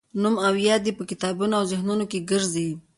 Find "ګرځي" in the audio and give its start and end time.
2.29-2.69